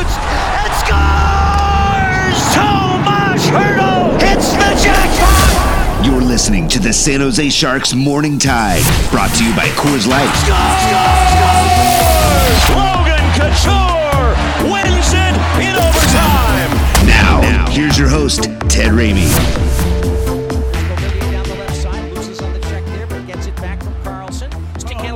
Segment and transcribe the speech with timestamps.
[0.00, 2.38] Shoots and scores!
[2.54, 6.06] Tomas Hertl hits the jackpot!
[6.06, 10.30] You're listening to the San Jose Sharks Morning Tide, brought to you by Coors Light.
[10.40, 10.90] Scores!
[12.76, 14.34] Logan Couture
[14.72, 16.70] wins it in overtime!
[17.06, 19.69] Now, here's your host, Ted Ramey.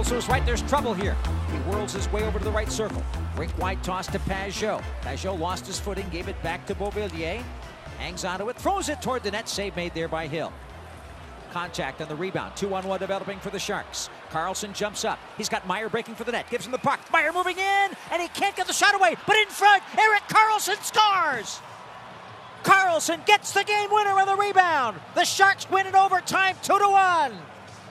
[0.04, 1.16] To his right, there's trouble here.
[1.50, 3.02] He whirls his way over to the right circle.
[3.36, 4.82] Rink wide toss to Pageau.
[5.00, 7.42] Pageau lost his footing, gave it back to Beauvillier.
[7.98, 10.52] Hangs onto it, throws it toward the net, save made there by Hill.
[11.52, 12.54] Contact on the rebound.
[12.54, 14.10] Two on one developing for the Sharks.
[14.30, 15.18] Karlsson jumps up.
[15.38, 16.50] He's got Meier breaking for the net.
[16.50, 17.00] Gives him the puck.
[17.10, 19.14] Meier moving in, and he can't get the shot away.
[19.26, 21.60] But in front, Erik Karlsson scores!
[22.62, 25.00] Karlsson gets the game winner on the rebound.
[25.14, 27.32] The Sharks win in overtime, two to one.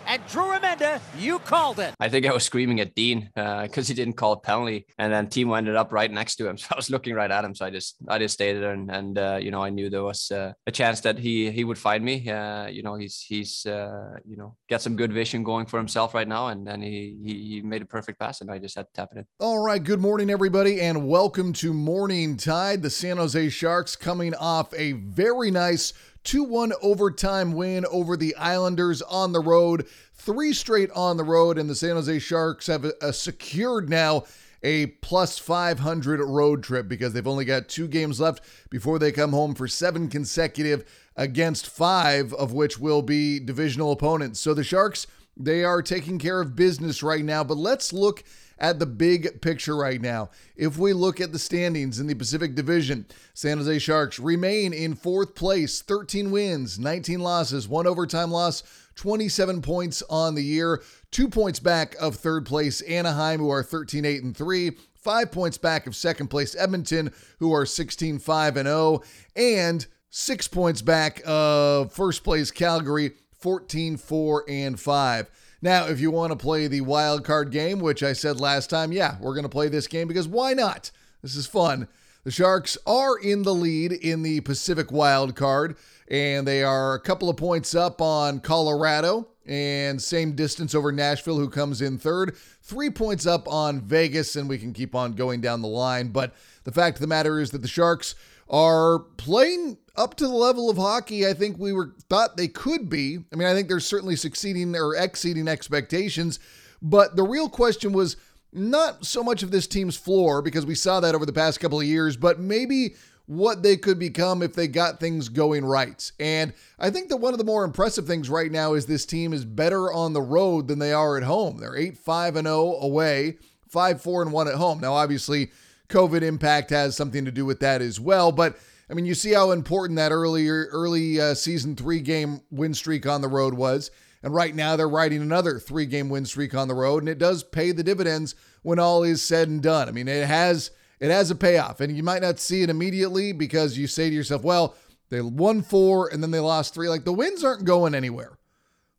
[0.06, 1.94] And Drew Remenda, you called it.
[2.00, 5.28] I think I was screaming at Dean because he didn't call a penalty, and then
[5.28, 6.58] Timo ended up right next to him.
[6.64, 7.54] So I was looking right at him.
[7.54, 10.04] So I just I just stayed there, and, and uh, you know I knew there
[10.04, 12.30] was uh, a chance that he he would find me.
[12.30, 16.14] Uh, you know he's he's uh, you know got some good vision going for himself
[16.14, 18.88] right now, and then he, he he made a perfect pass, and I just had
[18.88, 19.26] to tap it in.
[19.40, 22.82] All right, good morning, everybody, and welcome to Morning Tide.
[22.82, 25.92] The San Jose Sharks coming off a very nice
[26.24, 29.88] 2 1 overtime win over the Islanders on the road.
[30.14, 34.24] Three straight on the road, and the San Jose Sharks have uh, secured now
[34.64, 39.32] a plus 500 road trip because they've only got two games left before they come
[39.32, 40.86] home for seven consecutive
[41.18, 44.40] against five of which will be divisional opponents.
[44.40, 48.24] So the Sharks, they are taking care of business right now, but let's look
[48.64, 50.30] at the big picture right now.
[50.56, 54.96] If we look at the standings in the Pacific Division, San Jose Sharks remain in
[54.96, 58.64] fourth place, 13 wins, 19 losses, one overtime loss,
[58.96, 60.82] 27 points on the year,
[61.12, 64.72] two points back of third place Anaheim, who are 13 8 and 3.
[64.94, 69.02] Five points back of second place Edmonton, who are 16 5 and 0,
[69.36, 75.30] and six points back of first place Calgary, 14 4 and 5.
[75.64, 78.92] Now, if you want to play the wild card game, which I said last time,
[78.92, 80.92] yeah, we're going to play this game because why not?
[81.22, 81.88] This is fun.
[82.26, 85.78] The Sharks are in the lead in the Pacific wild card,
[86.10, 91.40] and they are a couple of points up on Colorado and same distance over Nashville,
[91.40, 92.36] who comes in third.
[92.62, 96.10] Three points up on Vegas, and we can keep on going down the line.
[96.10, 96.34] But
[96.66, 98.16] the fact of the matter is that the Sharks
[98.50, 102.90] are playing up to the level of hockey I think we were thought they could
[102.90, 103.20] be.
[103.32, 106.40] I mean, I think they're certainly succeeding or exceeding expectations,
[106.82, 108.18] but the real question was
[108.52, 111.80] not so much of this team's floor because we saw that over the past couple
[111.80, 112.96] of years, but maybe
[113.26, 116.12] what they could become if they got things going right.
[116.20, 119.34] And I think that one of the more impressive things right now is this team
[119.34, 121.58] is better on the road than they are at home.
[121.58, 123.38] They're 8-5 and 0 away,
[123.74, 124.82] 5-4 and 1 at home.
[124.82, 125.52] Now obviously
[125.94, 128.32] COVID impact has something to do with that as well.
[128.32, 128.58] But
[128.90, 133.06] I mean, you see how important that earlier early uh, season three game win streak
[133.06, 133.92] on the road was.
[134.24, 137.18] And right now they're riding another three game win streak on the road, and it
[137.18, 139.88] does pay the dividends when all is said and done.
[139.88, 143.34] I mean, it has it has a payoff, and you might not see it immediately
[143.34, 144.76] because you say to yourself, "Well,
[145.10, 146.90] they won four and then they lost three.
[146.90, 148.40] Like the wins aren't going anywhere.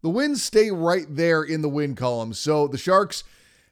[0.02, 2.34] The wins stay right there in the win column.
[2.34, 3.24] So the Sharks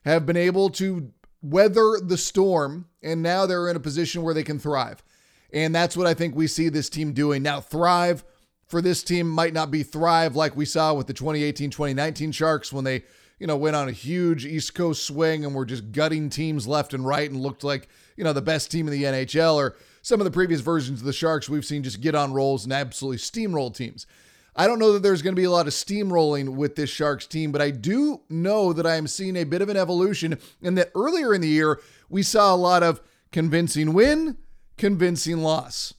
[0.03, 1.11] have been able to
[1.43, 5.03] weather the storm, and now they're in a position where they can thrive.
[5.51, 7.43] And that's what I think we see this team doing.
[7.43, 8.23] Now, thrive
[8.65, 12.73] for this team might not be thrive like we saw with the 2018 2019 Sharks
[12.73, 13.03] when they,
[13.37, 16.93] you know, went on a huge East Coast swing and were just gutting teams left
[16.93, 17.87] and right and looked like,
[18.17, 21.05] you know, the best team in the NHL or some of the previous versions of
[21.05, 24.07] the Sharks we've seen just get on rolls and absolutely steamroll teams.
[24.55, 27.25] I don't know that there's going to be a lot of steamrolling with this Sharks
[27.25, 30.77] team, but I do know that I am seeing a bit of an evolution and
[30.77, 33.01] that earlier in the year, we saw a lot of
[33.31, 34.37] convincing win,
[34.77, 35.95] convincing loss.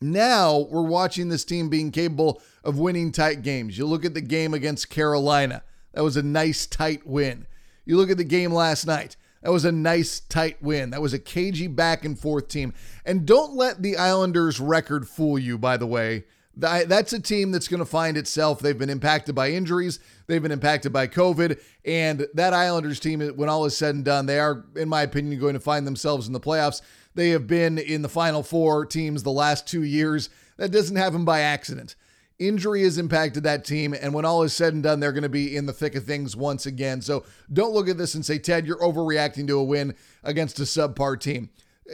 [0.00, 3.78] Now we're watching this team being capable of winning tight games.
[3.78, 5.62] You look at the game against Carolina,
[5.94, 7.46] that was a nice tight win.
[7.86, 10.90] You look at the game last night, that was a nice tight win.
[10.90, 12.74] That was a cagey back and forth team.
[13.04, 16.24] And don't let the Islanders record fool you, by the way.
[16.56, 18.60] That's a team that's going to find itself.
[18.60, 20.00] They've been impacted by injuries.
[20.26, 21.60] They've been impacted by COVID.
[21.84, 25.38] And that Islanders team, when all is said and done, they are, in my opinion,
[25.38, 26.80] going to find themselves in the playoffs.
[27.14, 30.30] They have been in the final four teams the last two years.
[30.56, 31.94] That doesn't happen by accident.
[32.38, 35.28] Injury has impacted that team, and when all is said and done, they're going to
[35.30, 37.00] be in the thick of things once again.
[37.00, 40.64] So don't look at this and say, Ted, you're overreacting to a win against a
[40.64, 41.48] subpar team.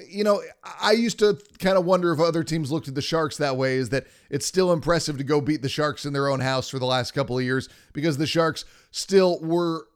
[0.08, 0.42] You know,
[0.80, 3.76] I used to kind of wonder if other teams looked at the Sharks that way,
[3.76, 6.78] is that it's still impressive to go beat the Sharks in their own house for
[6.78, 9.88] the last couple of years because the Sharks still were,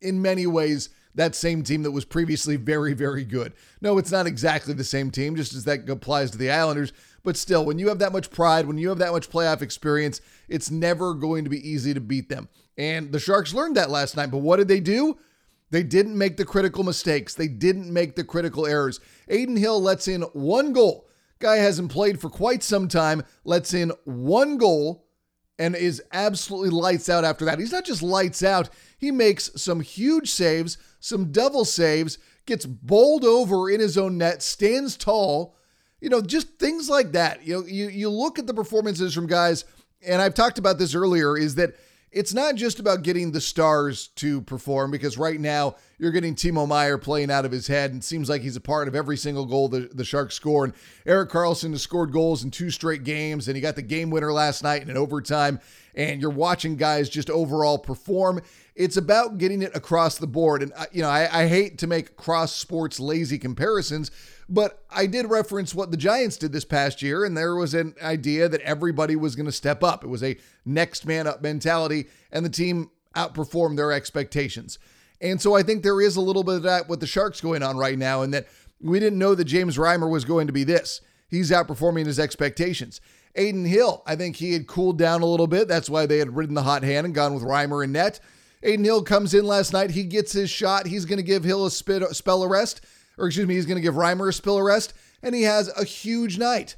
[0.00, 3.52] in many ways, that same team that was previously very, very good.
[3.80, 6.92] No, it's not exactly the same team, just as that applies to the Islanders.
[7.22, 10.20] But still, when you have that much pride, when you have that much playoff experience,
[10.48, 12.48] it's never going to be easy to beat them.
[12.78, 14.30] And the Sharks learned that last night.
[14.30, 15.18] But what did they do?
[15.72, 17.34] They didn't make the critical mistakes.
[17.34, 19.00] They didn't make the critical errors.
[19.28, 21.08] Adin Hill lets in one goal.
[21.38, 25.06] Guy hasn't played for quite some time, lets in one goal
[25.58, 27.58] and is absolutely lights out after that.
[27.58, 33.24] He's not just lights out, he makes some huge saves, some double saves, gets bowled
[33.24, 35.56] over in his own net, stands tall,
[36.00, 37.46] you know, just things like that.
[37.46, 39.64] You know, you you look at the performances from guys,
[40.06, 41.76] and I've talked about this earlier, is that
[42.12, 46.68] it's not just about getting the stars to perform because right now you're getting Timo
[46.68, 49.46] Meier playing out of his head and seems like he's a part of every single
[49.46, 50.64] goal the, the Sharks score.
[50.64, 50.74] And
[51.06, 54.32] Erik Karlsson has scored goals in two straight games and he got the game winner
[54.32, 55.58] last night in an overtime.
[55.94, 58.42] And you're watching guys just overall perform.
[58.74, 60.62] It's about getting it across the board.
[60.62, 64.10] And, uh, you know, I, I hate to make cross sports lazy comparisons,
[64.48, 67.94] but I did reference what the Giants did this past year, and there was an
[68.02, 70.04] idea that everybody was going to step up.
[70.04, 74.78] It was a next man up mentality, and the team outperformed their expectations.
[75.20, 77.62] And so I think there is a little bit of that with the Sharks going
[77.62, 78.46] on right now, and that
[78.80, 81.00] we didn't know that James Reimer was going to be this.
[81.28, 83.00] He's outperforming his expectations.
[83.34, 85.68] Adin Hill, I think he had cooled down a little bit.
[85.68, 88.20] That's why they had ridden the hot hand and gone with Reimer and net.
[88.62, 89.90] Adin Hill comes in last night.
[89.90, 90.86] He gets his shot.
[90.86, 92.80] He's going to give Hill a spit, spell arrest
[93.18, 95.84] or excuse me, he's going to give Reimer a spill arrest, and he has a
[95.84, 96.76] huge night.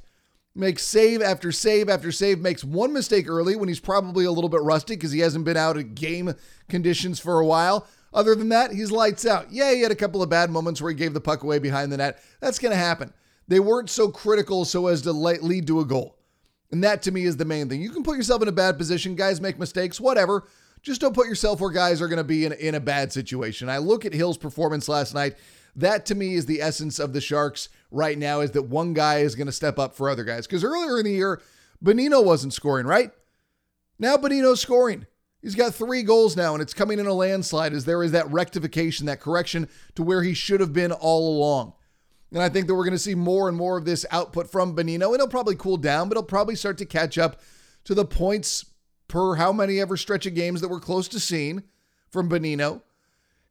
[0.53, 4.49] Makes save after save after save, makes one mistake early when he's probably a little
[4.49, 6.33] bit rusty because he hasn't been out at game
[6.69, 7.87] conditions for a while.
[8.13, 9.51] Other than that, he's lights out.
[9.51, 11.91] Yeah, he had a couple of bad moments where he gave the puck away behind
[11.91, 12.23] the net.
[12.39, 13.13] That's going to happen.
[13.49, 16.17] They weren't so critical so as to lead to a goal.
[16.71, 17.81] And that to me is the main thing.
[17.81, 19.15] You can put yourself in a bad position.
[19.15, 20.47] Guys make mistakes, whatever.
[20.85, 23.69] Just don't put yourself where guys are going to be in, in a bad situation.
[23.69, 25.35] I look at Hill's performance last night.
[25.75, 29.17] That to me is the essence of the Sharks right now is that one guy
[29.17, 30.45] is going to step up for other guys.
[30.45, 31.41] Because earlier in the year,
[31.83, 33.09] Bonino wasn't scoring, right?
[33.97, 35.07] Now Bonino's scoring.
[35.41, 38.31] He's got three goals now, and it's coming in a landslide as there is that
[38.31, 41.73] rectification, that correction to where he should have been all along.
[42.31, 44.75] And I think that we're going to see more and more of this output from
[44.75, 45.07] Bonino.
[45.07, 47.41] And he'll probably cool down, but he'll probably start to catch up
[47.85, 48.65] to the points
[49.07, 51.63] per how many ever stretch of games that we're close to seeing
[52.09, 52.81] from Bonino.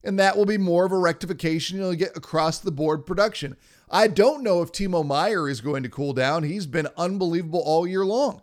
[0.02, 1.78] and that will be more of a rectification.
[1.78, 3.56] You'll get across the board production.
[3.90, 6.42] I don't know if Timo Meier is going to cool down.
[6.42, 8.42] He's been unbelievable all year long.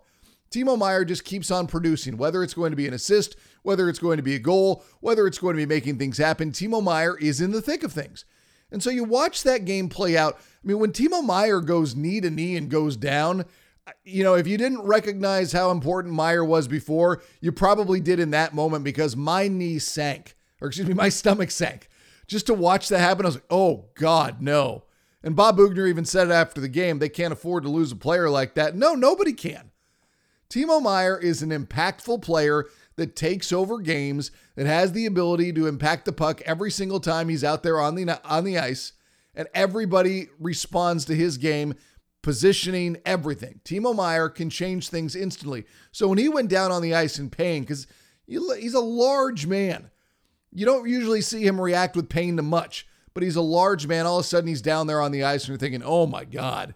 [0.50, 3.98] Timo Meier just keeps on producing, whether it's going to be an assist, whether it's
[3.98, 6.50] going to be a goal, whether it's going to be making things happen.
[6.50, 8.24] Timo Meier is in the thick of things.
[8.70, 10.36] And so you watch that game play out.
[10.38, 13.44] I mean, when Timo Meier goes knee to knee and goes down,
[14.04, 18.30] you know, if you didn't recognize how important Meier was before, you probably did in
[18.30, 21.88] that moment because my knee sank or excuse me, my stomach sank
[22.28, 23.26] just to watch that happen.
[23.26, 24.84] I was like, oh God, no.
[25.22, 27.96] And Bob Boughner even said it after the game they can't afford to lose a
[27.96, 28.76] player like that.
[28.76, 29.72] No, nobody can.
[30.48, 35.66] Timo Meier is an impactful player that takes over games, that has the ability to
[35.66, 38.92] impact the puck every single time he's out there on the on the ice,
[39.34, 41.74] and everybody responds to his game,
[42.22, 43.60] positioning, everything.
[43.64, 45.64] Timo Meier can change things instantly.
[45.90, 47.86] So when he went down on the ice in pain, because
[48.26, 49.90] he's a large man,
[50.52, 54.06] you don't usually see him react with pain to much, but he's a large man.
[54.06, 56.24] All of a sudden, he's down there on the ice, and you're thinking, oh my
[56.24, 56.74] God,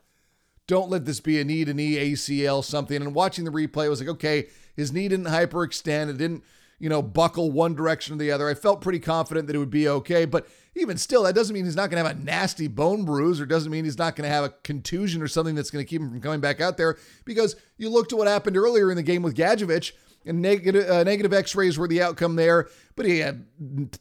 [0.66, 2.96] don't let this be a knee to knee ACL something.
[2.96, 6.10] And watching the replay, I was like, okay, his knee didn't hyperextend.
[6.10, 6.42] It didn't,
[6.78, 8.48] you know, buckle one direction or the other.
[8.48, 10.24] I felt pretty confident that it would be okay.
[10.24, 13.40] But even still, that doesn't mean he's not going to have a nasty bone bruise
[13.40, 15.88] or doesn't mean he's not going to have a contusion or something that's going to
[15.88, 16.98] keep him from coming back out there.
[17.24, 19.92] Because you looked at what happened earlier in the game with Gadjovich
[20.26, 22.68] and negative uh, negative X-rays were the outcome there.
[22.94, 23.46] But he had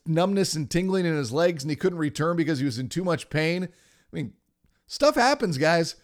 [0.05, 3.03] numbness and tingling in his legs, and he couldn't return because he was in too
[3.03, 3.63] much pain.
[3.63, 3.67] I
[4.11, 4.33] mean,
[4.87, 5.95] stuff happens, guys.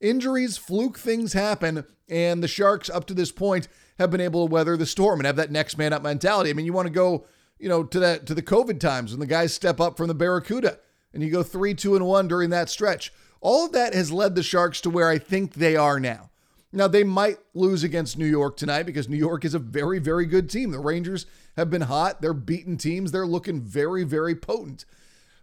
[0.00, 4.52] Injuries, fluke things happen, and the Sharks up to this point have been able to
[4.52, 6.50] weather the storm and have that next man up mentality.
[6.50, 7.26] I mean, you want to go,
[7.58, 10.14] you know, to that to the COVID times when the guys step up from the
[10.14, 10.78] Barracuda
[11.12, 13.12] and you go three, two, and one during that stretch.
[13.40, 16.30] All of that has led the Sharks to where I think they are now.
[16.72, 20.24] Now, they might lose against New York tonight because New York is a very, very
[20.24, 20.70] good team.
[20.70, 21.26] The Rangers
[21.56, 22.20] have been hot.
[22.20, 23.10] They're beating teams.
[23.10, 24.84] They're looking very, very potent.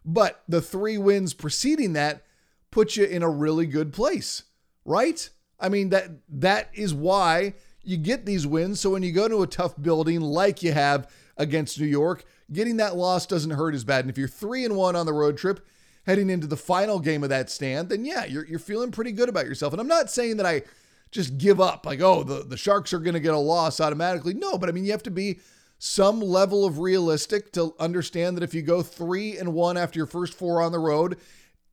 [0.06, 2.22] But the three wins preceding that
[2.72, 4.44] put you in a really good place,
[4.86, 5.30] right?
[5.60, 8.80] I mean, that that is why you get these wins.
[8.80, 12.78] So when you go to a tough building like you have against New York, getting
[12.78, 14.02] that loss doesn't hurt as bad.
[14.02, 15.66] And if you're three and one on the road trip,
[16.06, 19.30] heading into the final game of that stand, then yeah, you're, you're feeling pretty good
[19.30, 19.74] about yourself.
[19.74, 20.64] And I'm not saying that I
[21.12, 24.34] just give up, like, oh, the, the Sharks are going to get a loss automatically.
[24.34, 25.40] No, but I mean, you have to be
[25.80, 30.08] some level of realistic to understand that if you go three and one after your
[30.08, 31.18] first four on the road,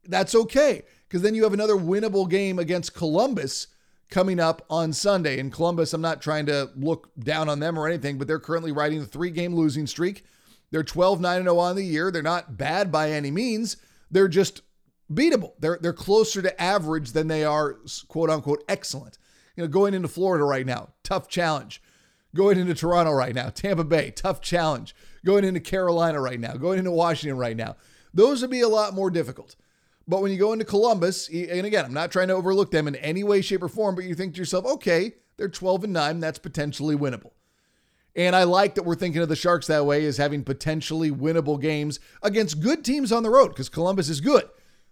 [0.07, 0.83] that's okay.
[1.09, 3.69] Because then you have another winnable game against Columbus
[4.11, 5.39] coming up on Sunday.
[5.39, 8.73] And Columbus, I'm not trying to look down on them or anything, but they're currently
[8.73, 10.25] riding a three game losing streak.
[10.71, 12.11] They're 12 9 0 on the year.
[12.11, 13.77] They're not bad by any means.
[14.11, 14.63] They're just
[15.13, 15.53] beatable.
[15.59, 17.77] They're, they're closer to average than they are,
[18.09, 19.19] quote unquote, excellent.
[19.57, 21.81] You know, going into Florida right now, tough challenge.
[22.35, 24.97] Going into Toronto right now, Tampa Bay, tough challenge.
[25.25, 27.77] Going into Carolina right now, going into Washington right now.
[28.13, 29.55] Those would be a lot more difficult.
[30.07, 32.97] But when you go into Columbus, and again, I'm not trying to overlook them in
[32.97, 36.21] any way, shape, or form, but you think to yourself, okay, they're 12 and 9,
[36.21, 37.33] that's potentially winnable.
[38.17, 41.61] And I like that we're thinking of the Sharks that way as having potentially winnable
[41.61, 44.45] games against good teams on the road because Columbus is good.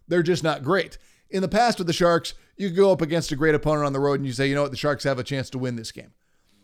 [0.09, 0.99] They're just not great.
[1.31, 4.01] In the past with the Sharks, you go up against a great opponent on the
[4.01, 5.93] road and you say, you know what, the Sharks have a chance to win this
[5.93, 6.13] game.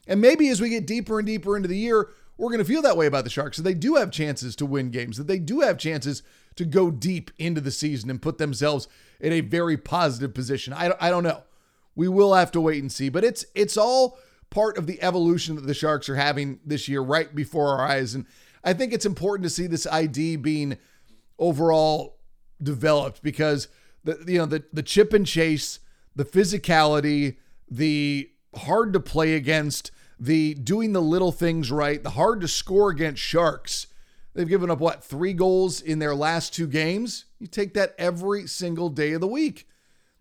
[0.07, 2.83] And maybe as we get deeper and deeper into the year, we're going to feel
[2.83, 3.57] that way about the Sharks.
[3.57, 6.23] That they do have chances to win games, that they do have chances
[6.57, 8.88] to go deep into the season and put themselves
[9.21, 10.73] in a very positive position.
[10.73, 11.42] I I don't know.
[11.95, 14.18] We will have to wait and see, but it's it's all
[14.50, 18.14] part of the evolution that the Sharks are having this year right before our eyes.
[18.14, 18.25] And
[18.64, 20.78] I think it's important to see this ID being
[21.38, 22.16] overall
[22.62, 23.68] developed because
[24.04, 25.80] the you know the the chip and chase,
[26.14, 27.37] the physicality,
[27.71, 32.90] the hard to play against, the doing the little things right, the hard to score
[32.90, 33.87] against Sharks.
[34.34, 37.25] They've given up what, three goals in their last two games?
[37.38, 39.68] You take that every single day of the week.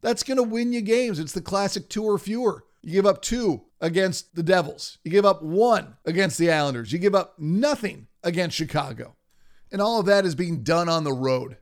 [0.01, 1.19] That's going to win you games.
[1.19, 2.63] It's the classic two or fewer.
[2.81, 4.97] You give up two against the Devils.
[5.03, 6.91] You give up one against the Islanders.
[6.91, 9.15] You give up nothing against Chicago.
[9.71, 11.57] And all of that is being done on the road,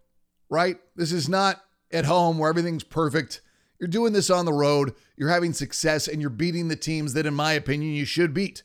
[0.50, 0.78] right?
[0.96, 1.62] This is not
[1.92, 3.42] at home where everything's perfect.
[3.80, 7.26] You're doing this on the road, you're having success, and you're beating the teams that,
[7.26, 8.64] in my opinion, you should beat.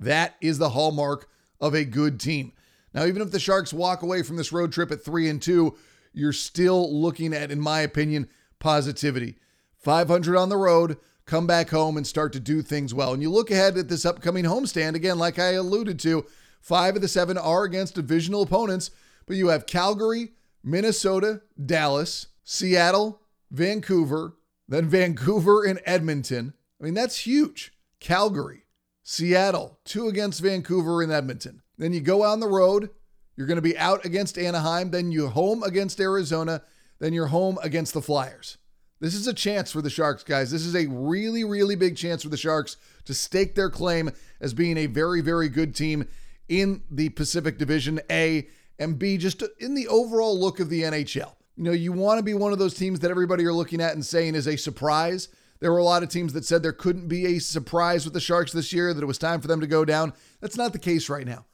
[0.00, 1.28] That is the hallmark
[1.60, 2.52] of a good team.
[2.92, 5.76] Now, even if the Sharks walk away from this road trip at three and two,
[6.12, 9.36] you're still looking at, in my opinion, positivity.
[9.78, 13.12] 500 on the road, come back home and start to do things well.
[13.12, 16.26] And you look ahead at this upcoming homestand, again, like I alluded to,
[16.60, 18.90] five of the seven are against divisional opponents,
[19.26, 20.32] but you have Calgary,
[20.62, 23.21] Minnesota, Dallas, Seattle,
[23.52, 24.34] Vancouver,
[24.66, 26.54] then Vancouver and Edmonton.
[26.80, 27.72] I mean, that's huge.
[28.00, 28.64] Calgary,
[29.02, 31.62] Seattle, two against Vancouver and Edmonton.
[31.78, 32.90] Then you go on the road.
[33.36, 34.90] You're going to be out against Anaheim.
[34.90, 36.62] Then you're home against Arizona.
[36.98, 38.58] Then you're home against the Flyers.
[39.00, 40.50] This is a chance for the Sharks, guys.
[40.50, 44.54] This is a really, really big chance for the Sharks to stake their claim as
[44.54, 46.08] being a very, very good team
[46.48, 51.32] in the Pacific Division A and B, just in the overall look of the NHL.
[51.62, 53.92] You know, you want to be one of those teams that everybody are looking at
[53.92, 55.28] and saying is a surprise.
[55.60, 58.20] There were a lot of teams that said there couldn't be a surprise with the
[58.20, 60.12] Sharks this year, that it was time for them to go down.
[60.40, 61.46] That's not the case right now.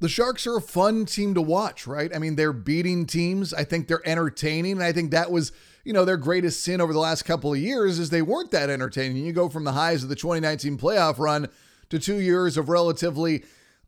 [0.00, 2.14] The Sharks are a fun team to watch, right?
[2.14, 3.54] I mean, they're beating teams.
[3.54, 4.72] I think they're entertaining.
[4.72, 5.50] And I think that was,
[5.82, 8.68] you know, their greatest sin over the last couple of years is they weren't that
[8.68, 9.24] entertaining.
[9.24, 11.48] You go from the highs of the 2019 playoff run
[11.88, 13.44] to two years of relatively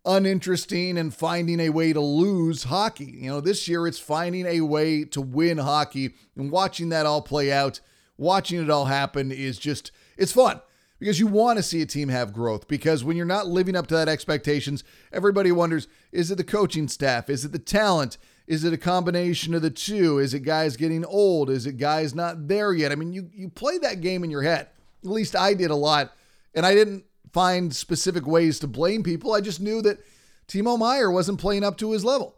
[0.07, 3.19] uninteresting and finding a way to lose hockey.
[3.19, 7.21] You know, this year it's finding a way to win hockey and watching that all
[7.21, 7.81] play out,
[8.17, 10.61] watching it all happen is just it's fun
[10.99, 13.87] because you want to see a team have growth because when you're not living up
[13.89, 17.29] to that expectations, everybody wonders, is it the coaching staff?
[17.29, 18.17] Is it the talent?
[18.47, 20.19] Is it a combination of the two?
[20.19, 21.51] Is it guys getting old?
[21.51, 22.93] Is it guys not there yet?
[22.93, 24.69] I mean, you you play that game in your head.
[25.05, 26.13] At least I did a lot.
[26.55, 27.05] And I didn't
[27.37, 29.35] find specific ways to blame people.
[29.35, 29.99] I just knew that
[30.49, 32.35] Timo Meier wasn't playing up to his level.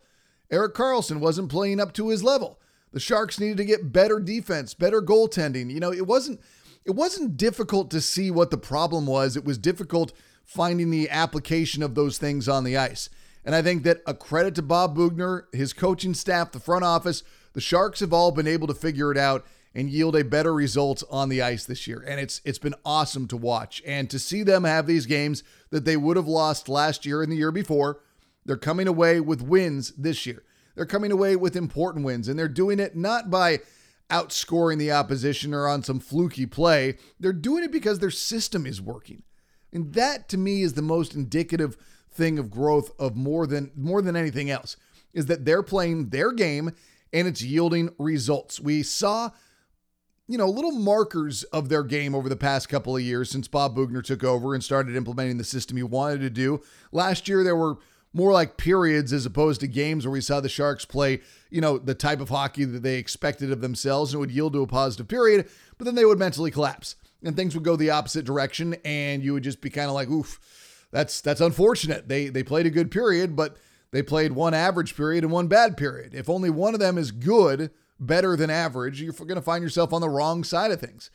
[0.51, 2.59] Erik Karlsson wasn't playing up to his level.
[2.93, 5.71] The Sharks needed to get better defense, better goaltending.
[5.71, 6.41] You know, it wasn't
[6.85, 9.37] it wasn't difficult to see what the problem was.
[9.37, 10.13] It was difficult
[10.45, 13.09] finding the application of those things on the ice.
[13.45, 17.23] And I think that a credit to Bob Boughner, his coaching staff, the front office,
[17.53, 21.03] the Sharks have all been able to figure it out and yield a better result
[21.11, 22.05] on the ice this year.
[22.07, 25.85] And it's it's been awesome to watch and to see them have these games that
[25.85, 28.01] they would have lost last year and the year before.
[28.45, 30.43] They're coming away with wins this year.
[30.75, 33.61] They're coming away with important wins and they're doing it not by
[34.11, 36.97] outscoring the opposition or on some fluky play.
[37.21, 39.23] They're doing it because their system is working.
[39.73, 41.77] And that to me is the most indicative
[42.11, 44.77] thing of growth of more than more than anything else
[45.13, 46.73] is that they're playing their game
[47.13, 48.61] and it's yielding results.
[48.61, 49.31] We saw
[50.29, 53.75] you know, little markers of their game over the past couple of years since Bob
[53.75, 56.61] Boughner took over and started implementing the system he wanted to do.
[56.93, 57.79] Last year, there were
[58.13, 61.21] more like periods as opposed to games where we saw the Sharks play,
[61.51, 64.63] you know, the type of hockey that they expected of themselves and would yield to
[64.63, 68.25] a positive period, but then they would mentally collapse and things would go the opposite
[68.25, 70.41] direction and you would just be kind of like, oof,
[70.91, 72.09] that's that's unfortunate.
[72.09, 73.57] They they played a good period, but
[73.91, 76.15] they played one average period and one bad period.
[76.15, 77.71] If only one of them is good,
[78.01, 81.11] better than average, you're going to find yourself on the wrong side of things.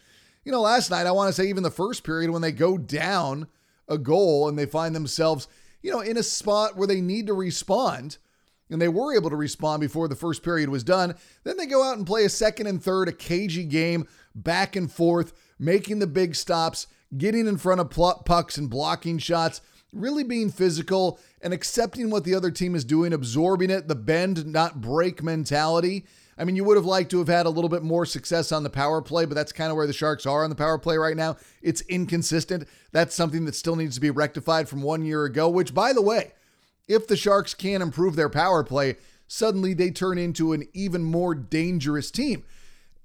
[0.46, 2.78] You know, last night, I want to say even the first period when they go
[2.78, 3.48] down
[3.88, 5.48] a goal and they find themselves,
[5.82, 8.18] you know, in a spot where they need to respond,
[8.70, 11.16] and they were able to respond before the first period was done.
[11.44, 14.92] Then they go out and play a second and third, a cagey game, back and
[14.92, 16.88] forth, making the big stops,
[17.18, 17.90] getting in front of
[18.26, 19.62] pucks and blocking shots,
[19.92, 24.46] really being physical and accepting what the other team is doing, absorbing it, the bend,
[24.48, 26.06] not break mentality.
[26.38, 28.64] I mean, you would have liked to have had a little bit more success on
[28.64, 30.98] the power play, but that's kind of where the Sharks are on the power play
[30.98, 31.38] right now.
[31.62, 32.68] It's inconsistent.
[32.92, 36.02] That's something that still needs to be rectified from one year ago, which, by the
[36.02, 36.34] way,
[36.88, 38.98] if the Sharks can improve their power play,
[39.28, 42.44] suddenly they turn into an even more dangerous team.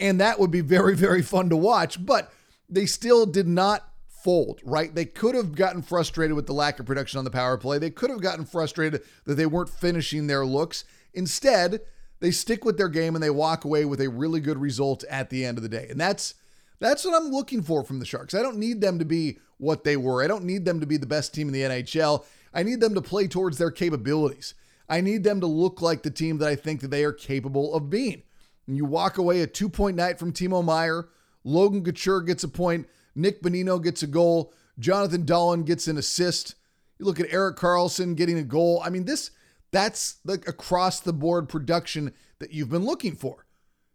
[0.01, 2.33] And that would be very, very fun to watch, but
[2.69, 4.95] they still did not fold, right?
[4.95, 7.79] They could have gotten frustrated with the lack of production on the power play.
[7.79, 10.85] They could have gotten frustrated that they weren't finishing their looks.
[11.15, 11.81] Instead,
[12.21, 15.31] they stick with their game and they walk away with a really good result at
[15.31, 15.87] the end of the day.
[15.91, 16.35] And that's
[16.81, 18.35] that's what I'm looking for from the Sharks.
[18.35, 20.23] I don't need them to be what they were.
[20.23, 22.25] I don't need them to be the best team in the NHL.
[22.55, 24.55] I need them to play towards their capabilities.
[24.89, 27.75] I need them to look like the team that I think that they are capable
[27.75, 28.23] of being.
[28.67, 31.09] And you walk away a two-point night from Timo Meier.
[31.45, 36.55] Logan Couture gets a point, Nick Bonino gets a goal, Jonathan Dahlen gets an assist.
[36.99, 38.83] You look at Erik Karlsson getting a goal.
[38.85, 39.31] I mean, this
[39.71, 43.47] that's the across the board production that you've been looking for.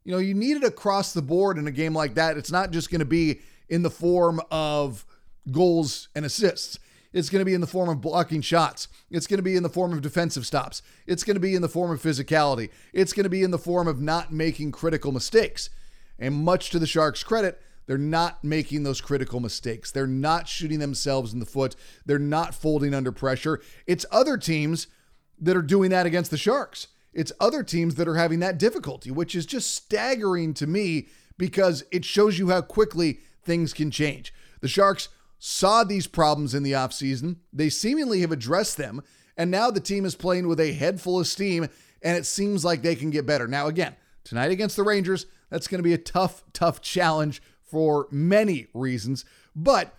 [0.04, 2.38] You know, you need it across the board in a game like that.
[2.38, 3.40] It's not just going to be
[3.70, 5.06] in the form of
[5.52, 6.78] goals and assists.
[7.14, 8.88] It's going to be in the form of blocking shots.
[9.12, 10.82] It's going to be in the form of defensive stops.
[11.06, 12.70] It's going to be in the form of physicality.
[12.92, 15.70] It's going to be in the form of not making critical mistakes.
[16.18, 19.92] And much to the Sharks' credit, they're not making those critical mistakes.
[19.92, 21.76] They're not shooting themselves in the foot.
[22.06, 23.62] They're not folding under pressure.
[23.86, 24.88] It's other teams
[25.44, 26.88] that are doing that against the Sharks.
[27.14, 31.84] It's other teams that are having that difficulty, which is just staggering to me because
[31.92, 34.34] it shows you how quickly things can change.
[34.62, 37.38] The Sharks saw these problems in the offseason.
[37.52, 39.04] They seemingly have addressed them,
[39.38, 41.68] and now the team is playing with a head full of steam,
[42.02, 43.48] and it seems like they can get better.
[43.48, 48.08] Now, again, tonight against the Rangers, that's going to be a tough, tough challenge for
[48.10, 49.26] many reasons.
[49.56, 49.94] But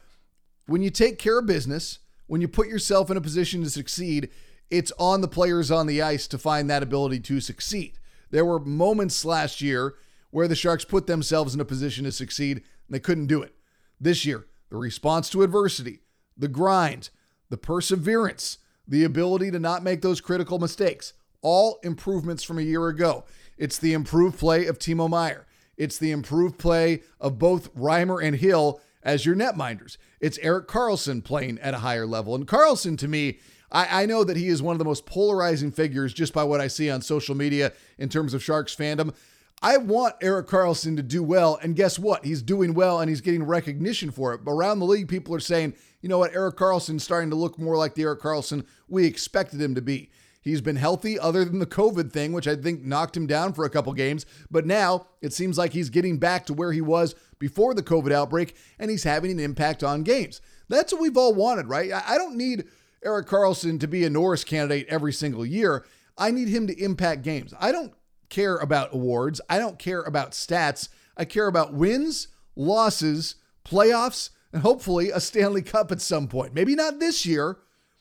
[0.66, 4.30] when you take care of business, when you put yourself in a position to succeed,
[4.70, 7.98] it's on the players on the ice to find that ability to succeed.
[8.30, 9.94] There were moments last year
[10.30, 13.54] where the Sharks put themselves in a position to succeed and they couldn't do it.
[14.00, 16.00] This year, the response to adversity,
[16.36, 17.10] the grind,
[17.48, 22.88] the perseverance, the ability to not make those critical mistakes, all improvements from a year
[22.88, 23.24] ago.
[23.56, 25.46] It's the improved play of Timo Meier.
[25.76, 29.96] It's the improved play of both Reimer and Hill as your netminders.
[30.20, 32.34] It's Erik Karlsson playing at a higher level.
[32.34, 33.38] And Karlsson, to me,
[33.74, 36.60] I, I know that he is one of the most polarizing figures just by what
[36.60, 39.14] I see on social media in terms of Sharks fandom.
[39.60, 42.24] I want Erik Karlsson to do well, and guess what?
[42.24, 44.44] He's doing well and he's getting recognition for it.
[44.44, 47.58] But around the league, people are saying, you know what, Erik Karlsson's starting to look
[47.58, 50.10] more like the Erik Karlsson we expected him to be.
[50.42, 53.64] He's been healthy other than the COVID thing, which I think knocked him down for
[53.64, 54.26] a couple games.
[54.50, 58.12] But now it seems like he's getting back to where he was before the COVID
[58.12, 60.42] outbreak, and he's having an impact on games.
[60.68, 61.90] That's what we've all wanted, right?
[61.90, 62.64] I don't need
[63.04, 65.84] Erik Karlsson to be a Norris candidate every single year.
[66.16, 67.52] I need him to impact games.
[67.58, 67.92] I don't
[68.28, 69.40] care about awards.
[69.48, 70.88] I don't care about stats.
[71.16, 76.54] I care about wins, losses, playoffs, and hopefully a Stanley Cup at some point.
[76.54, 77.58] Maybe not this year,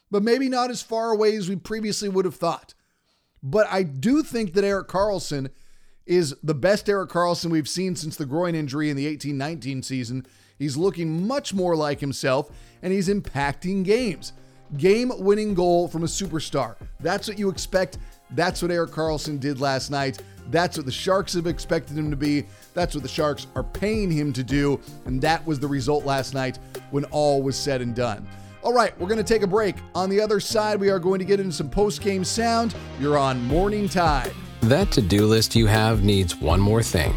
[0.10, 2.74] but maybe not as far away as we previously would have thought.
[3.42, 5.50] But I do think that Erik Karlsson
[6.06, 9.84] is the best Erik Karlsson we've seen since the groin injury in the 18 19
[9.84, 10.26] season.
[10.58, 12.50] He's looking much more like himself
[12.82, 14.34] and he's impacting games
[14.78, 16.76] game winning goal from a superstar.
[17.00, 17.98] That's what you expect.
[18.32, 20.22] That's what Erik Karlsson did last night.
[20.50, 22.46] That's what the Sharks have expected him to be.
[22.74, 24.80] That's what the Sharks are paying him to do.
[25.06, 26.60] And that was the result last night
[26.92, 28.28] when all was said and done.
[28.64, 29.76] All right, we're going to take a break.
[29.94, 32.74] On the other side, we are going to get into some post game sound.
[33.00, 34.32] You're on Morning Tide.
[34.62, 37.14] That to do list you have needs one more thing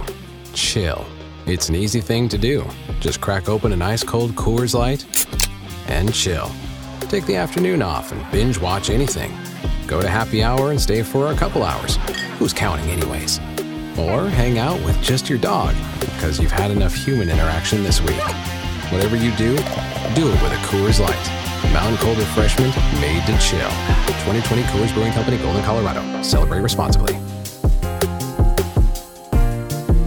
[0.53, 1.07] chill.
[1.47, 2.67] It's an easy thing to do.
[2.99, 5.05] Just crack open an ice cold Coors Light
[5.87, 6.51] and chill.
[7.09, 9.33] Take the afternoon off and binge watch anything.
[9.87, 11.97] Go to happy hour and stay for a couple hours.
[12.39, 13.39] Who's counting, anyways?
[13.97, 18.21] Or hang out with just your dog because you've had enough human interaction this week.
[18.91, 19.57] Whatever you do,
[20.15, 21.73] do it with a Coors Light.
[21.73, 23.71] Mountain Cold Refreshment made to chill.
[24.27, 26.23] 2020 Coors Brewing Company, Golden, Colorado.
[26.23, 27.15] Celebrate responsibly.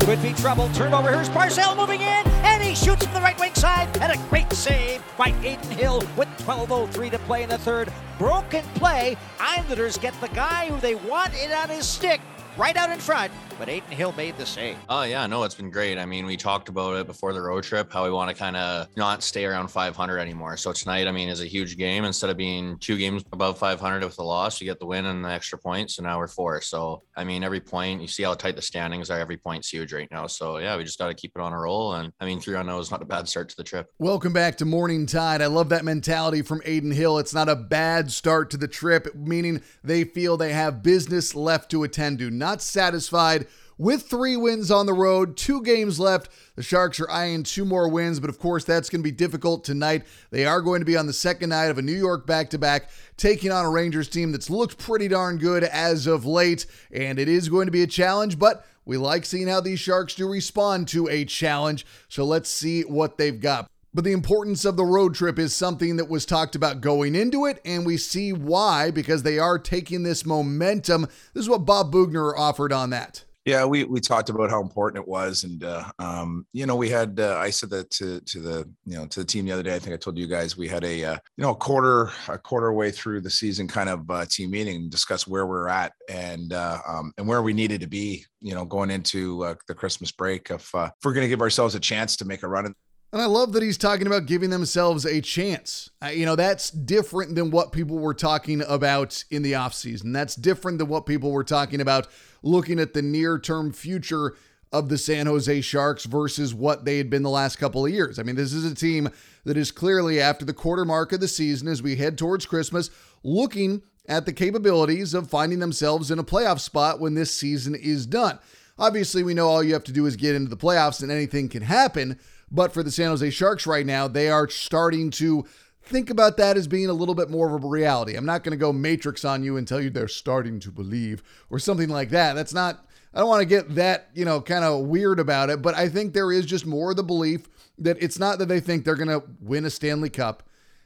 [0.02, 0.70] Could be trouble.
[0.74, 1.12] Turnover.
[1.12, 2.26] Here's Barzal moving in,
[2.69, 3.89] he shoots from the right wing side.
[3.97, 7.91] And a great save by Adin Hill with 12.03 to play in the third.
[8.19, 9.17] Broken play.
[9.39, 12.21] Islanders get the guy who they want it on his stick
[12.58, 14.78] right out in front, but Adin Hill made the save.
[14.88, 15.98] Oh yeah, no, it's been great.
[15.98, 18.56] I mean, we talked about it before the road trip, how we want to kind
[18.56, 20.56] of not stay around 500 anymore.
[20.56, 22.06] So tonight, I mean, is a huge game.
[22.06, 25.26] Instead of being two games above 500 with a loss, you get the win and
[25.26, 25.91] the extra point.
[25.91, 26.62] So now we're four.
[26.62, 29.19] So I mean, every point, you see how tight the standings are.
[29.19, 30.26] Every point's huge right now.
[30.26, 31.95] So yeah, we just got to keep it on a roll.
[31.95, 33.91] And I mean, three on zero is not a bad start to the trip.
[34.00, 35.41] Welcome back to Morning Tide.
[35.41, 37.17] I love that mentality from Adin Hill.
[37.17, 41.69] It's not a bad start to the trip, meaning they feel they have business left
[41.72, 42.30] to attend to.
[42.32, 43.48] Not satisfied
[43.80, 46.30] with three wins on the road, two games left.
[46.56, 49.63] The Sharks are eyeing two more wins, but of course, that's going to be difficult
[49.63, 50.04] tonight.
[50.30, 52.60] They are going to be on the second night of a New York back to
[52.60, 57.18] back, taking on a Rangers team that's looked pretty darn good as of late, and
[57.18, 60.28] it is going to be a challenge, but we like seeing how these Sharks do
[60.28, 61.86] respond to a challenge.
[62.10, 63.72] So let's see what they've got.
[63.94, 67.46] But the importance of the road trip is something that was talked about going into
[67.46, 71.08] it, and we see why because they are taking this momentum.
[71.34, 73.24] This is what Bob Boughner offered on that.
[73.50, 76.88] Yeah, we we talked about how important it was, and uh, um, you know, we
[76.88, 79.64] had uh, I said that to to the you know to the team the other
[79.64, 79.74] day.
[79.74, 82.38] I think I told you guys we had a uh, you know a quarter a
[82.38, 86.54] quarter way through the season kind of uh, team meeting discuss where we're at and
[86.54, 88.24] uh, um, and where we needed to be.
[88.40, 91.74] You know, going into uh, the Christmas break, if if we're going to give ourselves
[91.74, 92.68] a chance to make a run
[93.12, 95.89] and I love that he's talking about giving themselves a chance.
[96.12, 100.13] You know, that's different than what people were talking about in the offseason.
[100.13, 102.08] That's different than what people were talking about
[102.43, 104.36] looking at the near term future
[104.72, 108.19] of the San Jose Sharks versus what they had been the last couple of years.
[108.19, 109.10] I mean, this is a team
[109.45, 112.91] that is clearly after the quarter mark of the season as we head towards Christmas,
[113.24, 118.06] looking at the capabilities of finding themselves in a playoff spot when this season is
[118.06, 118.38] done.
[118.78, 121.50] Obviously, we know all you have to do is get into the playoffs and anything
[121.50, 122.19] can happen.
[122.52, 125.46] But for the San Jose Sharks right now, they are starting to
[125.82, 128.16] think about that as being a little bit more of a reality.
[128.16, 131.24] I'm not going to go matrix on you and tell you they're starting to believe
[131.50, 132.34] or something like that.
[132.34, 135.62] That's not I don't want to get that, you know, kind of weird about it,
[135.62, 138.60] but I think there is just more of the belief that it's not that they
[138.60, 140.44] think they're going to win a Stanley Cup.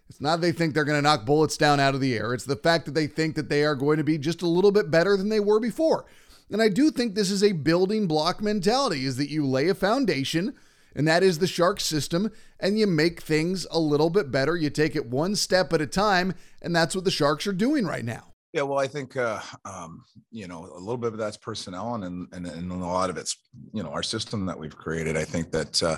[0.10, 2.34] It's not that they think they're going to knock bullets down out of the air.
[2.34, 4.72] It's the fact that they think that they are going to be just a little
[4.72, 6.06] bit better than they were before.
[6.50, 9.76] And I do think this is a building block mentality is that you lay a
[9.76, 10.54] foundation
[10.96, 12.32] and that is the shark system.
[12.60, 14.56] And you make things a little bit better.
[14.56, 17.86] You take it one step at a time, and that's what the Sharks are doing
[17.86, 18.34] right now.
[18.54, 22.28] Yeah, well, I think uh, um, you know a little bit of that's personnel, and,
[22.32, 23.36] and and a lot of it's
[23.74, 25.18] you know our system that we've created.
[25.18, 25.98] I think that uh,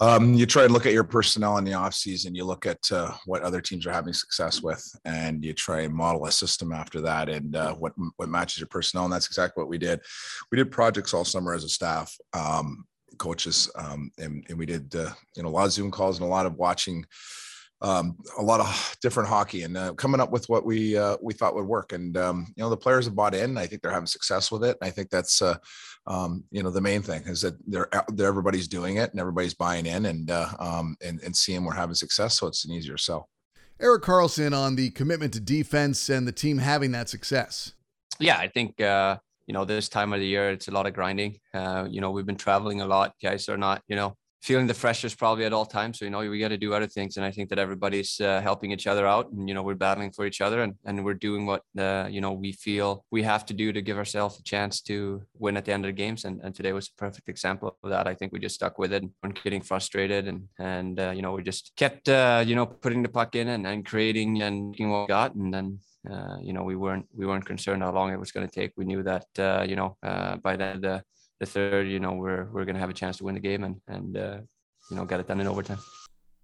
[0.00, 2.34] um, you try and look at your personnel in the off season.
[2.34, 5.94] You look at uh, what other teams are having success with, and you try and
[5.94, 9.04] model a system after that, and uh, what what matches your personnel.
[9.04, 10.00] And that's exactly what we did.
[10.50, 12.16] We did projects all summer as a staff.
[12.32, 12.86] Um,
[13.18, 16.26] coaches, um, and, and we did uh, you know a lot of Zoom calls and
[16.26, 17.04] a lot of watching
[17.82, 21.34] um, a lot of different hockey and uh, coming up with what we uh, we
[21.34, 21.92] thought would work.
[21.92, 23.58] And um, you know the players have bought in.
[23.58, 24.78] I think they're having success with it.
[24.80, 25.56] And I think that's uh,
[26.06, 29.54] um, you know the main thing is that they're, they're everybody's doing it and everybody's
[29.54, 32.38] buying in and uh, um, and and seeing we're having success.
[32.38, 33.28] So it's an easier sell.
[33.78, 37.72] Erik Karlsson on the commitment to defense and the team having that success.
[38.18, 40.94] Yeah, I think uh, you know, this time of the year, it's a lot of
[40.94, 41.38] grinding.
[41.54, 43.14] Uh, you know, we've been traveling a lot.
[43.22, 45.98] Guys are not, you know, feeling the freshest probably at all times.
[45.98, 47.16] So, you know, we got to do other things.
[47.16, 50.12] And I think that everybody's uh, helping each other out and, you know, we're battling
[50.12, 53.44] for each other and, and we're doing what, uh, you know, we feel we have
[53.46, 56.24] to do to give ourselves a chance to win at the end of the games.
[56.24, 58.06] And, and today was a perfect example of that.
[58.06, 61.32] I think we just stuck with it and getting frustrated and, and, uh, you know,
[61.32, 65.02] we just kept, uh, you know, putting the puck in and, and creating and what
[65.02, 65.34] we got.
[65.34, 68.46] And then, uh, you know, we weren't we weren't concerned how long it was going
[68.46, 68.72] to take.
[68.76, 71.02] We knew that uh, you know uh, by the, the
[71.40, 73.64] the third, you know, we're we're going to have a chance to win the game
[73.64, 74.38] and and uh,
[74.90, 75.78] you know get it done in overtime.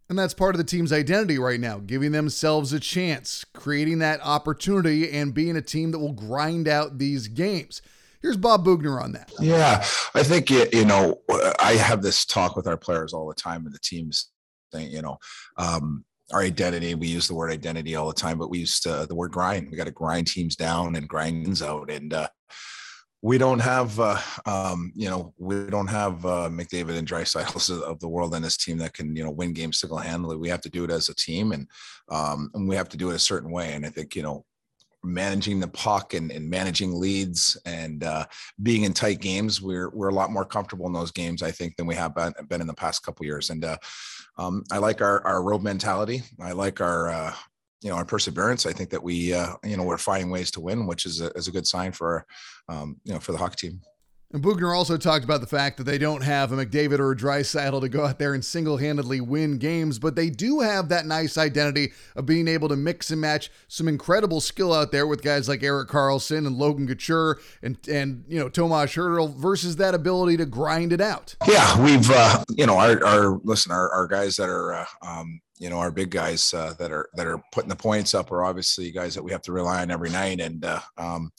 [0.08, 4.20] And that's part of the team's identity right now, giving themselves a chance, creating that
[4.22, 7.80] opportunity, and being a team that will grind out these games.
[8.20, 9.32] Here's Bob Boughner on that.
[9.40, 11.20] Yeah, I think you know
[11.60, 14.30] I have this talk with our players all the time, and the teams
[14.70, 14.90] thing.
[14.90, 15.18] You know,
[15.56, 16.94] um, our identity.
[16.94, 19.70] We use the word identity all the time, but we use uh, the word grind.
[19.70, 21.90] We got to grind teams down and grind out.
[21.90, 22.28] And uh,
[23.20, 28.00] we don't have, uh, um, you know, we don't have uh, McDavid and Draisaitl of
[28.00, 30.36] the world on this team that can, you know, win games single handedly.
[30.36, 31.68] We have to do it as a team, and
[32.10, 33.74] um, and we have to do it a certain way.
[33.74, 34.44] And I think, you know,
[35.04, 38.24] managing the puck and, and managing leads and uh,
[38.62, 41.76] being in tight games, we're we're a lot more comfortable in those games, I think,
[41.76, 43.50] than we have been, been in the past couple years.
[43.50, 43.76] And uh,
[44.38, 46.22] um, I like our our road mentality.
[46.40, 47.34] I like our uh,
[47.82, 48.66] you know our perseverance.
[48.66, 51.30] I think that we uh, you know we're finding ways to win, which is a,
[51.30, 52.24] is a good sign for
[52.68, 53.80] um, you know for the hockey team.
[54.32, 57.16] And Boughner also talked about the fact that they don't have a McDavid or a
[57.16, 61.36] Draisaitl to go out there and single-handedly win games, but they do have that nice
[61.36, 65.50] identity of being able to mix and match some incredible skill out there with guys
[65.50, 70.38] like Erik Karlsson and Logan Couture and and you know Tomas Hertl versus that ability
[70.38, 71.36] to grind it out.
[71.46, 75.40] Yeah, we've uh, you know our our listen our, our guys that are uh, um,
[75.58, 78.44] you know our big guys uh, that are that are putting the points up are
[78.44, 81.30] obviously guys that we have to rely on every night and uh, um,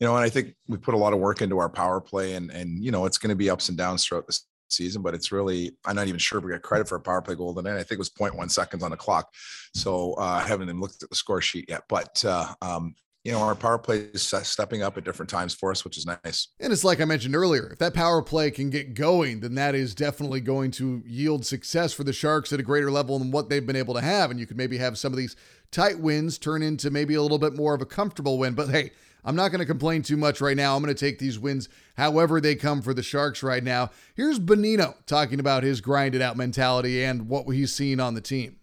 [0.00, 2.34] you know, and I think we put a lot of work into our power play,
[2.34, 5.14] and and you know, it's going to be ups and downs throughout the season, but
[5.14, 7.54] it's really I'm not even sure if we got credit for a power play goal
[7.54, 7.74] tonight.
[7.74, 9.32] I think it was 0.1 seconds on the clock,
[9.74, 11.82] so uh, I haven't even looked at the score sheet yet.
[11.88, 12.94] But uh, um,
[13.26, 16.06] you know, our power play is stepping up at different times for us, which is
[16.06, 16.46] nice.
[16.60, 19.74] And it's like I mentioned earlier, if that power play can get going, then that
[19.74, 23.48] is definitely going to yield success for the Sharks at a greater level than what
[23.48, 24.30] they've been able to have.
[24.30, 25.34] And you could maybe have some of these
[25.72, 28.54] tight wins turn into maybe a little bit more of a comfortable win.
[28.54, 28.92] But hey,
[29.26, 30.76] I'm not going to complain too much right now.
[30.76, 33.90] I'm going to take these wins however they come for the Sharks right now.
[34.14, 38.56] Here's Bonino talking about his grinded out mentality and what he's seen on the team.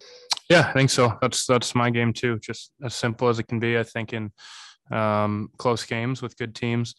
[0.48, 1.16] Yeah, I think so.
[1.20, 2.38] That's that's my game too.
[2.38, 3.78] Just as simple as it can be.
[3.78, 4.32] I think in
[4.90, 6.94] um, close games with good teams,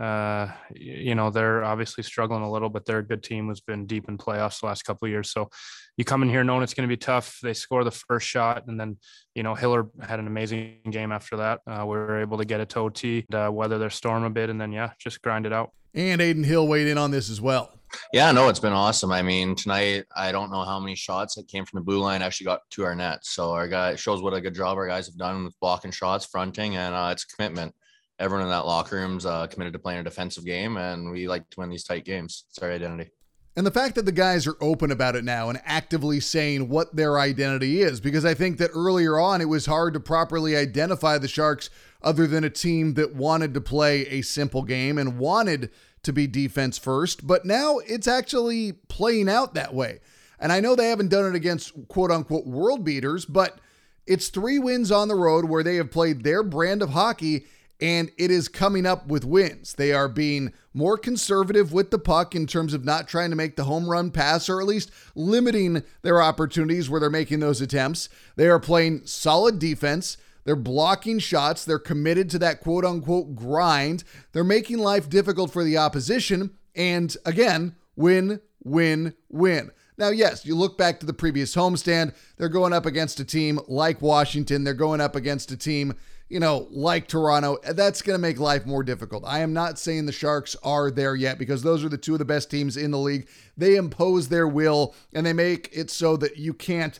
[0.00, 3.86] uh, you know, they're obviously struggling a little, but they're a good team who's been
[3.86, 5.30] deep in playoffs the last couple of years.
[5.30, 5.50] So
[5.96, 7.38] you come in here knowing it's going to be tough.
[7.42, 8.96] They score the first shot, and then
[9.34, 11.60] you know Hiller had an amazing game after that.
[11.66, 14.30] Uh, we were able to get it to OT, and, uh, weather their storm a
[14.30, 15.72] bit, and then yeah, just grind it out.
[15.94, 17.74] And Adin Hill weighed in on this as well.
[18.14, 19.12] Yeah, no, it's been awesome.
[19.12, 22.22] I mean, tonight I don't know how many shots that came from the blue line
[22.22, 23.18] actually got to our net.
[23.26, 26.24] So our guy shows what a good job our guys have done with blocking shots,
[26.24, 27.74] fronting, and uh, it's commitment
[28.22, 31.50] everyone in that locker room's uh, committed to playing a defensive game, and we like
[31.50, 32.44] to win these tight games.
[32.48, 33.10] It's our identity.
[33.56, 36.94] And the fact that the guys are open about it now and actively saying what
[36.94, 41.18] their identity is, because I think that earlier on it was hard to properly identify
[41.18, 41.68] the Sharks
[42.00, 45.70] other than a team that wanted to play a simple game and wanted
[46.04, 47.26] to be defense first.
[47.26, 50.00] But now it's actually playing out that way.
[50.38, 53.58] And I know they haven't done it against quote unquote world beaters, but
[54.06, 57.44] it's three wins on the road where they have played their brand of hockey
[57.82, 59.74] and it is coming up with wins.
[59.74, 63.56] They are being more conservative with the puck in terms of not trying to make
[63.56, 68.08] the home run pass or at least limiting their opportunities where they're making those attempts.
[68.36, 70.16] They are playing solid defense.
[70.44, 71.64] They're blocking shots.
[71.64, 74.04] They're committed to that quote unquote grind.
[74.30, 76.52] They're making life difficult for the opposition.
[76.76, 79.72] And again, win, win, win.
[79.98, 83.60] Now, yes, you look back to the previous homestand, they're going up against a team
[83.66, 84.64] like Washington.
[84.64, 85.94] They're going up against a team
[86.32, 89.22] you know, like Toronto, that's going to make life more difficult.
[89.26, 92.20] I am not saying the Sharks are there yet because those are the two of
[92.20, 93.28] the best teams in the league.
[93.58, 96.98] They impose their will and they make it so that you can't,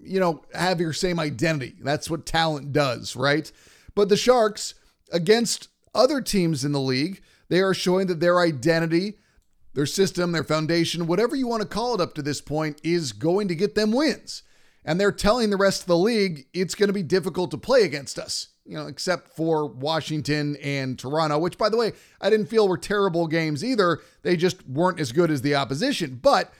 [0.00, 1.74] you know, have your same identity.
[1.80, 3.50] That's what talent does, right?
[3.96, 4.74] But the Sharks,
[5.10, 9.18] against other teams in the league, they are showing that their identity,
[9.74, 13.10] their system, their foundation, whatever you want to call it up to this point, is
[13.10, 14.44] going to get them wins.
[14.84, 17.82] And they're telling the rest of the league it's going to be difficult to play
[17.82, 22.46] against us you know, except for Washington and Toronto, which, by the way, I didn't
[22.46, 23.98] feel were terrible games either.
[24.22, 26.20] They just weren't as good as the opposition.
[26.22, 26.52] But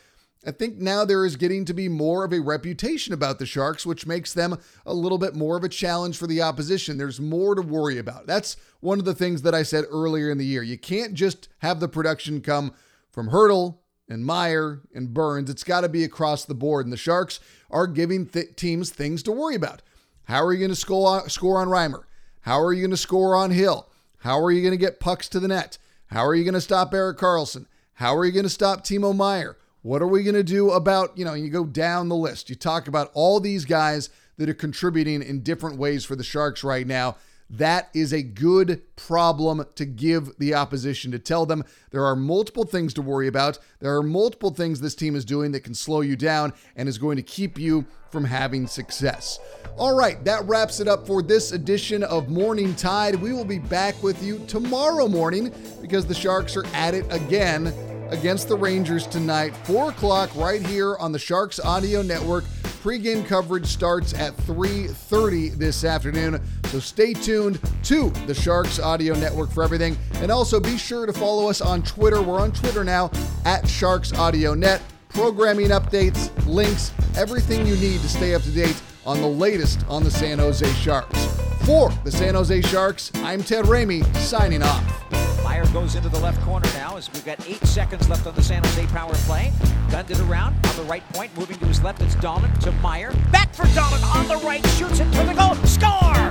[0.45, 3.87] I think now there is getting to be more of a reputation about the Sharks,
[3.87, 6.99] which makes them a little bit more of a challenge for the opposition.
[6.99, 8.27] There's more to worry about.
[8.27, 10.65] That's one of the things that I said earlier in the year.
[10.65, 12.75] You can't just have the production come
[13.13, 15.49] from Hertl and Meier and Burns.
[15.49, 16.87] It's got to be across the board.
[16.87, 17.39] And the Sharks
[17.71, 19.83] are giving th- teams things to worry about.
[20.31, 22.05] How are you going to score, score on Reimer?
[22.43, 23.89] How are you going to score on Hill?
[24.19, 25.77] How are you going to get pucks to the net?
[26.07, 27.67] How are you going to stop Erik Karlsson?
[27.95, 29.57] How are you going to stop Timo Meier?
[29.83, 32.49] What are we going to do about, you know, you go down the list.
[32.49, 36.63] You talk about all these guys that are contributing in different ways for the Sharks
[36.63, 37.17] right now.
[37.51, 42.65] That is a good problem to give the opposition to tell them there are multiple
[42.65, 43.59] things to worry about.
[43.81, 46.97] There are multiple things this team is doing that can slow you down and is
[46.97, 49.41] going to keep you from having success.
[49.77, 53.17] All right, that wraps it up for this edition of Morning Tide.
[53.17, 57.73] We will be back with you tomorrow morning because the Sharks are at it again
[58.11, 62.45] against the Rangers tonight, 4 o'clock, right here on the Sharks Audio Network.
[62.83, 66.41] Pregame coverage starts at 3:30 this afternoon.
[66.67, 69.99] So stay tuned to the Sharks Audio Network for everything.
[70.15, 72.23] And also be sure to follow us on Twitter.
[72.23, 73.11] We're on Twitter now
[73.45, 74.81] at Sharks Audio Net.
[75.11, 80.05] Programming updates, links, everything you need to stay up to date on the latest on
[80.05, 81.27] the San Jose Sharks.
[81.65, 85.20] For the San Jose Sharks, I'm Ted Ramey signing off.
[85.61, 88.43] Meier goes into the left corner now as we've got eight seconds left on the
[88.43, 89.53] San Jose power play.
[89.91, 92.01] Gunned it around on the right point, moving to his left.
[92.01, 93.13] It's Dahlen to Meier.
[93.31, 95.55] Back for Dahlen on the right, shoots it for the goal.
[95.67, 96.31] Score!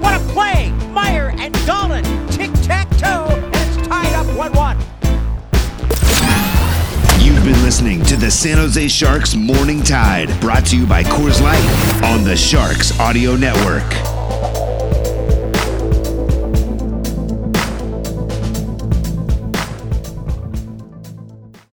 [0.00, 0.72] What a play!
[0.90, 4.78] Meier and Dahlen tic tac toe, and it's tied up 1 1.
[7.20, 11.40] You've been listening to the San Jose Sharks Morning Tide, brought to you by Coors
[11.40, 14.69] Light on the Sharks Audio Network.